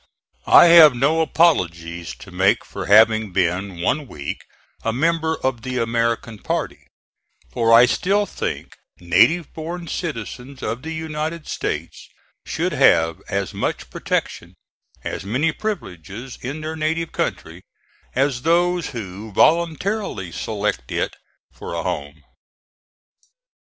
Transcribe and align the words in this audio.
I 0.47 0.65
have 0.69 0.95
no 0.95 1.21
apologies 1.21 2.15
to 2.15 2.31
make 2.31 2.65
for 2.65 2.87
having 2.87 3.31
been 3.31 3.81
one 3.81 4.07
week 4.07 4.41
a 4.83 4.91
member 4.91 5.37
of 5.43 5.61
the 5.61 5.77
American 5.77 6.39
party; 6.39 6.87
for 7.51 7.71
I 7.71 7.85
still 7.85 8.25
think 8.25 8.77
native 8.99 9.53
born 9.53 9.87
citizens 9.87 10.63
of 10.63 10.81
the 10.81 10.91
United 10.91 11.47
States 11.47 12.09
should 12.47 12.71
have 12.71 13.21
as 13.29 13.53
much 13.53 13.91
protection, 13.91 14.55
as 15.03 15.23
many 15.23 15.51
privileges 15.51 16.39
in 16.41 16.61
their 16.61 16.75
native 16.75 17.11
country, 17.11 17.61
as 18.15 18.41
those 18.41 18.87
who 18.87 19.31
voluntarily 19.31 20.31
select 20.31 20.91
it 20.91 21.13
for 21.51 21.75
a 21.75 21.83
home. 21.83 22.23